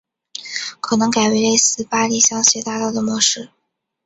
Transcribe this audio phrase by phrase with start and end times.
[0.79, 3.51] 可能改为类似巴黎香榭大道的模式